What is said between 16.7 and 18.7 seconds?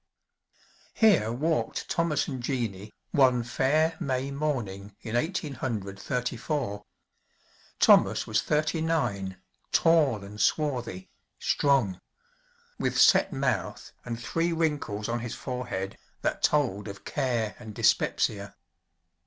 of care and dyspepsia.